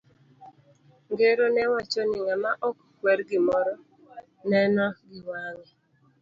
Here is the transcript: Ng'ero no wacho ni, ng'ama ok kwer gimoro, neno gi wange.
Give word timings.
Ng'ero 1.11 1.43
no 1.53 1.63
wacho 1.73 2.01
ni, 2.09 2.19
ng'ama 2.25 2.51
ok 2.67 2.77
kwer 2.99 3.19
gimoro, 3.29 3.73
neno 4.49 4.85
gi 5.09 5.19
wange. 5.27 5.71